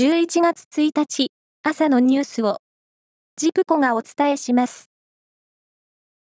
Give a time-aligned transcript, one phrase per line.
[0.00, 1.32] 11月1日
[1.64, 2.58] 朝のニュースを
[3.36, 4.90] ジプコがお伝えします。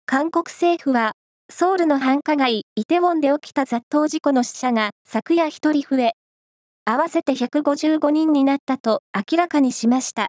[0.07, 1.13] 韓国政府は
[1.51, 6.13] ソウルの繁華街イテウォンで起きた雑踏事故の死者が昨夜1人増え、
[6.87, 10.29] 合わせて155人になったと明らかにしました。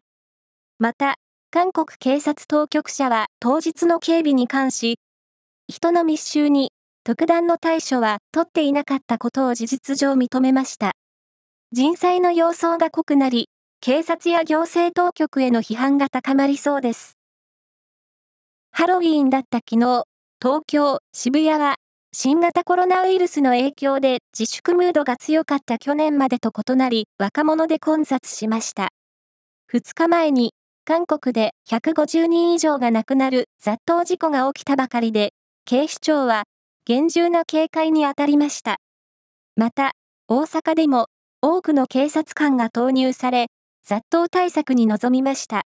[0.78, 1.14] また、
[1.50, 4.98] 韓国警察当局者は当日の警備に関し、
[5.68, 6.70] 人の密集に
[7.02, 10.92] 特段の対処は取っていなかったことを事実上認めました。
[11.74, 13.48] 人災の様相が濃くなり、
[13.80, 17.16] 警察や行政当局への批判が高まりそうです。
[18.72, 20.04] ハロウィーンだった昨日、
[20.38, 21.76] 東京、渋谷は、
[22.12, 28.90] 新型コロナウイルスの影響で自粛ムードが強かった去年までと異なり、若者で混雑しました。
[29.72, 30.52] 2日前に、
[30.84, 35.32] 韓国で150人以上が亡くなる雑踏事故が起きたばかりで、
[35.64, 36.44] 警視庁は
[36.84, 38.76] 厳重な警戒に当たりました。
[39.56, 39.92] また、
[40.28, 41.06] 大阪でも
[41.44, 43.48] 多くの警察官が投入され、
[43.84, 45.64] 雑踏対策に臨みました。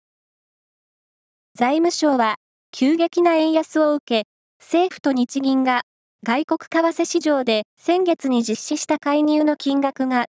[1.53, 2.37] 財務省は、
[2.71, 4.23] 急激な円安を受け、
[4.59, 5.81] 政府と日銀が
[6.23, 10.27] 外国為替市場で先月に実施した介入の金額が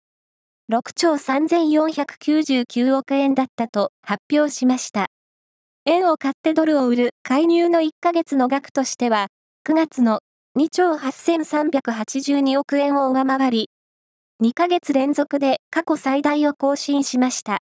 [0.73, 5.09] 6兆3499億円だったと発表しました。
[5.85, 9.27] 円を買ってドルを売る介入の1ヶ月の額としては、
[9.69, 10.21] 9月の
[10.59, 13.69] 2兆8382億円を上回り、
[14.43, 17.59] 2ヶ月連続で過去最大を更新しました。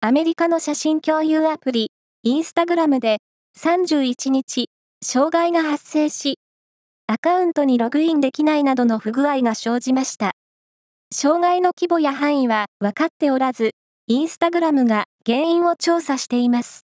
[0.00, 1.90] アメリカの写真共有アプリ、
[2.22, 3.18] インスタグラムで
[3.58, 4.70] 31日、
[5.04, 6.38] 障害が発生し、
[7.08, 10.32] アカウントにログインできないなどの不具合が生じました。
[11.12, 13.72] 障害の規模や範囲は分かっておらず、
[14.06, 16.86] インスタグラムが原因を調査しています。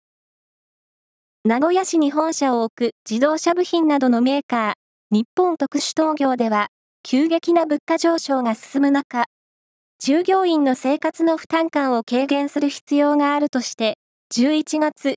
[1.45, 4.73] 名古屋市に本社を置く自動車部品などのメーカー、
[5.11, 6.69] 日本特殊陶業では、
[7.05, 9.25] 急激な物価上昇が進む中、
[9.99, 13.99] 従業員の生活の負担感を軽減する必要があるとして、
[14.33, 15.17] 11月、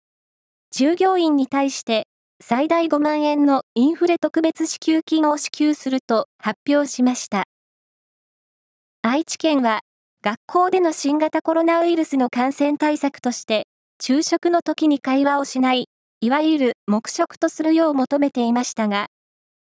[0.71, 2.07] 従業員に対して
[2.43, 7.43] 最大5万円のインフレ特別支給金を支給すると発表しました。
[9.03, 9.81] 愛知県は、
[10.23, 13.67] 学校での新型コロナウイルスの感染対策として、
[14.03, 15.87] 昼食の時に会話をしない、
[16.19, 19.07] いわゆる黙食とするよう求めていましたが、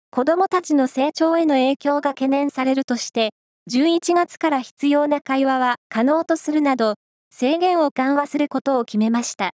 [0.09, 3.31] 子供たちの成長への影響が懸念されるとして、
[3.69, 6.95] 11月から必要な会話は可能とするなど、
[7.29, 9.51] 制限を緩和することを決めました。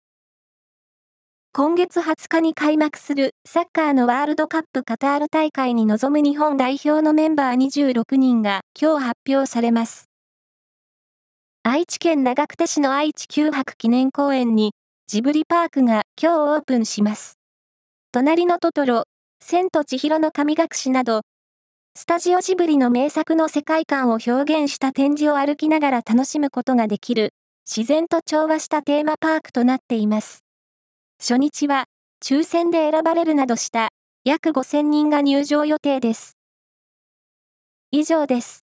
[1.53, 10.05] 今月20日に開幕するサッカーのワールドカップカタール大会に臨む日本代表のメンバー26人が今日発表されます。
[11.63, 14.73] 愛知県長久手市の愛知九博記念公園に
[15.07, 17.35] ジブリパークが今日オープンします。
[18.13, 19.05] 隣のトトロ、
[19.41, 21.23] 千と千尋の神隠しなど、
[21.97, 27.35] スタジオジブリの名作の世界観を表現した展示を歩きながら楽しむことができる、
[27.69, 30.45] 自然と調和したテーマパークとなっています。
[31.19, 31.87] 初日は、
[32.25, 33.89] 抽選で選ばれるなどした、
[34.25, 36.37] 約5000人が入場予定です。
[37.91, 38.70] 以上です。